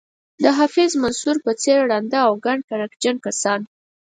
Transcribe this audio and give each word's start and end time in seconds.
د 0.43 0.43
حفیظ 0.59 0.91
منصور 1.01 1.35
په 1.45 1.51
څېر 1.61 1.79
ړانده 1.89 2.19
او 2.27 2.33
کڼ 2.45 2.57
کرکجن 2.69 3.15
کسان. 3.25 3.61